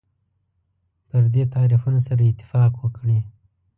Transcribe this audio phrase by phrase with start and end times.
[1.09, 3.19] پر دې تعریفونو سره اتفاق وکړي.